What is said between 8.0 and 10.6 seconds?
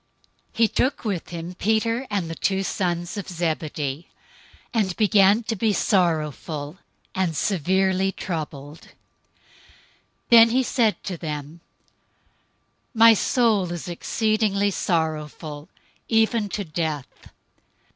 troubled. 026:038 Then